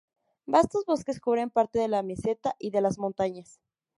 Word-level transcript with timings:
Vastos 0.47 0.83
bosques 0.87 1.19
cubren 1.19 1.51
parte 1.51 1.77
de 1.77 1.87
la 1.87 2.01
meseta 2.01 2.55
y 2.57 2.71
de 2.71 2.81
las 2.81 2.97
montañas. 2.97 3.59